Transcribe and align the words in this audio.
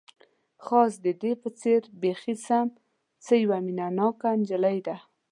خاص 0.65 0.93
د 1.05 1.07
دې 1.21 1.31
په 1.41 1.49
څېر، 1.59 1.81
بیخي 2.01 2.35
سم، 2.47 2.67
څه 3.23 3.33
یوه 3.43 3.57
مینه 3.65 3.87
ناکه 3.97 4.27
انجلۍ 4.35 4.77
ده. 4.87 4.95